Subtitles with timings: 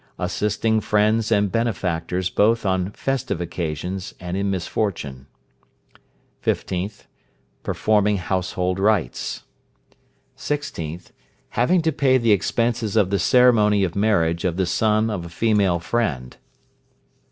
[0.17, 5.27] Assisting friends and benefactors both on festive occasions, and in misfortune.
[6.43, 7.05] 15th.
[7.61, 9.43] Performing household rites.
[10.35, 11.11] 16th.
[11.49, 15.29] Having to pay the expenses of the ceremony of marriage of the son of a
[15.29, 16.37] female friend.